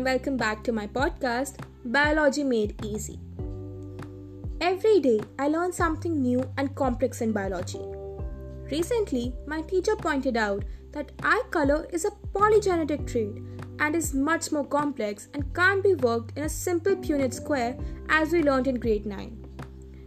[0.00, 3.18] and welcome back to my podcast, Biology Made Easy.
[4.58, 7.82] Every day, I learn something new and complex in biology.
[8.70, 13.42] Recently, my teacher pointed out that eye color is a polygenetic trait
[13.78, 17.76] and is much more complex and can't be worked in a simple Punnett square
[18.08, 19.36] as we learned in grade 9.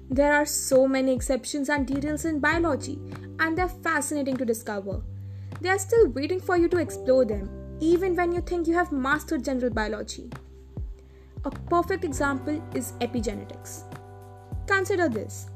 [0.09, 2.99] There are so many exceptions and details in biology,
[3.37, 5.03] and they're fascinating to discover.
[5.61, 8.91] They are still waiting for you to explore them, even when you think you have
[8.91, 10.29] mastered general biology.
[11.45, 13.83] A perfect example is epigenetics.
[14.67, 15.47] Consider this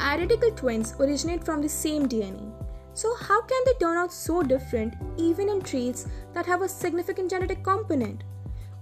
[0.00, 2.50] identical twins originate from the same DNA.
[2.94, 7.30] So, how can they turn out so different even in traits that have a significant
[7.30, 8.24] genetic component?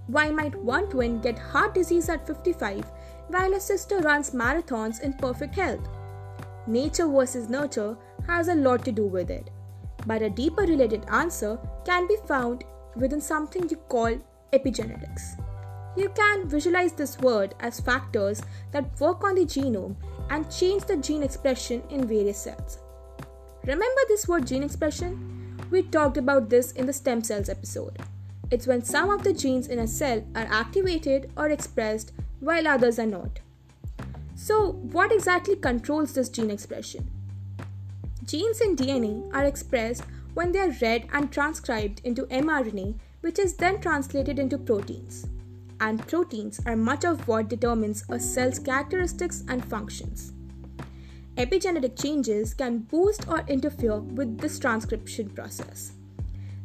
[0.06, 2.90] Why might one twin get heart disease at 55
[3.28, 5.88] while a sister runs marathons in perfect health?
[6.66, 7.96] Nature versus nurture
[8.26, 9.50] has a lot to do with it
[10.06, 12.64] but a deeper related answer can be found
[12.96, 14.16] within something you call
[14.52, 15.40] epigenetics.
[15.96, 18.42] You can visualize this word as factors
[18.72, 19.96] that work on the genome
[20.30, 22.78] and change the gene expression in various cells.
[23.64, 25.58] Remember this word gene expression?
[25.70, 27.98] We talked about this in the stem cells episode.
[28.50, 32.98] It's when some of the genes in a cell are activated or expressed while others
[32.98, 33.40] are not.
[34.34, 37.08] So, what exactly controls this gene expression?
[38.24, 40.04] Genes in DNA are expressed
[40.34, 45.26] when they are read and transcribed into mRNA, which is then translated into proteins.
[45.80, 50.32] And proteins are much of what determines a cell's characteristics and functions.
[51.36, 55.92] Epigenetic changes can boost or interfere with this transcription process.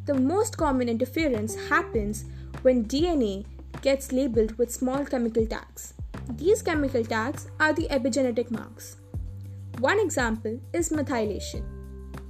[0.05, 2.25] The most common interference happens
[2.61, 3.45] when DNA
[3.81, 5.93] gets labeled with small chemical tags.
[6.29, 8.97] These chemical tags are the epigenetic marks.
[9.79, 11.63] One example is methylation.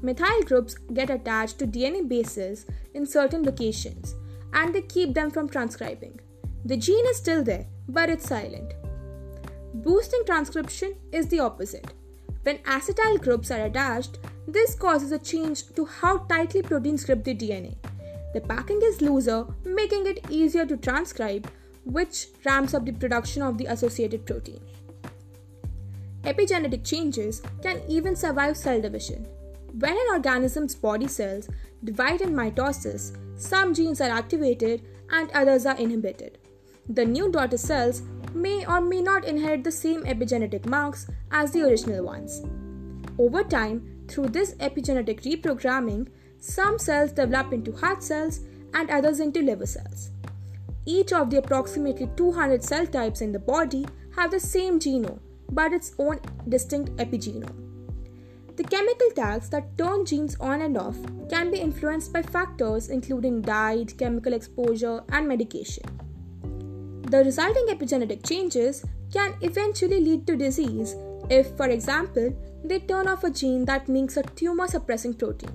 [0.02, 4.16] Methyl groups get attached to DNA bases in certain locations
[4.54, 6.20] and they keep them from transcribing.
[6.64, 8.74] The gene is still there, but it's silent.
[9.76, 11.94] Boosting transcription is the opposite.
[12.44, 17.36] When acetyl groups are attached, this causes a change to how tightly proteins grip the
[17.36, 17.76] DNA.
[18.34, 21.50] The packing is looser, making it easier to transcribe,
[21.86, 24.62] which ramps up the production of the associated protein.
[26.26, 29.28] Epigenetic changes can even survive cell division.
[29.78, 31.48] When an organism's body cells
[31.84, 34.82] divide in mitosis, some genes are activated
[35.12, 36.40] and others are inhibited.
[36.90, 38.02] The new daughter cells
[38.34, 42.42] may or may not inherit the same epigenetic marks as the original ones.
[43.20, 46.08] Over time, through this epigenetic reprogramming,
[46.40, 48.40] some cells develop into heart cells
[48.74, 50.10] and others into liver cells.
[50.88, 55.20] Each of the approximately 200 cell types in the body have the same genome
[55.52, 56.20] but its own
[56.50, 57.66] distinct epigenome.
[58.56, 60.96] The chemical tags that turn genes on and off
[61.30, 65.84] can be influenced by factors including diet, chemical exposure, and medication.
[67.10, 70.96] The resulting epigenetic changes can eventually lead to disease
[71.30, 72.34] if, for example,
[72.64, 75.52] they turn off a gene that makes a tumor suppressing protein.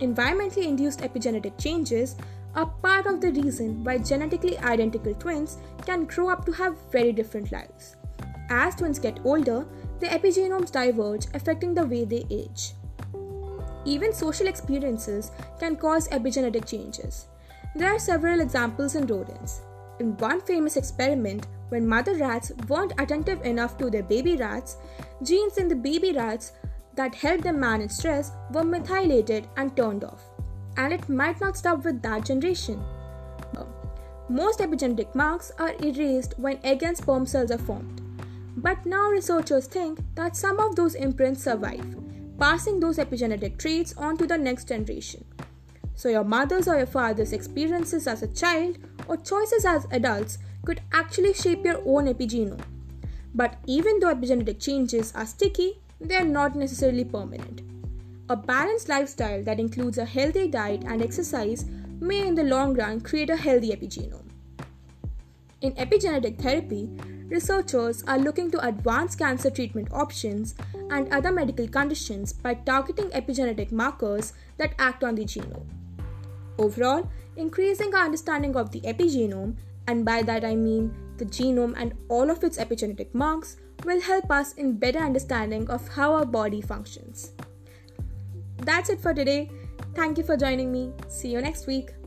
[0.00, 2.16] Environmentally induced epigenetic changes
[2.54, 7.12] are part of the reason why genetically identical twins can grow up to have very
[7.12, 7.96] different lives.
[8.50, 9.64] As twins get older,
[10.00, 12.72] the epigenomes diverge, affecting the way they age.
[13.84, 15.30] Even social experiences
[15.60, 17.28] can cause epigenetic changes.
[17.76, 19.62] There are several examples in rodents.
[20.00, 24.76] In one famous experiment, when mother rats weren't attentive enough to their baby rats,
[25.22, 26.52] genes in the baby rats
[26.96, 30.24] that helped them manage stress were methylated and turned off.
[30.76, 32.82] And it might not stop with that generation.
[33.56, 33.68] Um,
[34.28, 37.99] most epigenetic marks are erased when egg and sperm cells are formed.
[38.56, 41.96] But now researchers think that some of those imprints survive,
[42.38, 45.24] passing those epigenetic traits on to the next generation.
[45.94, 50.80] So, your mother's or your father's experiences as a child or choices as adults could
[50.92, 52.60] actually shape your own epigenome.
[53.34, 57.62] But even though epigenetic changes are sticky, they are not necessarily permanent.
[58.28, 61.64] A balanced lifestyle that includes a healthy diet and exercise
[62.00, 64.24] may, in the long run, create a healthy epigenome.
[65.60, 66.88] In epigenetic therapy,
[67.30, 70.54] researchers are looking to advance cancer treatment options
[70.90, 75.66] and other medical conditions by targeting epigenetic markers that act on the genome.
[76.58, 79.56] Overall, increasing our understanding of the epigenome,
[79.86, 84.30] and by that I mean the genome and all of its epigenetic marks, will help
[84.30, 87.32] us in better understanding of how our body functions.
[88.58, 89.50] That's it for today.
[89.94, 90.92] Thank you for joining me.
[91.08, 91.99] See you next week.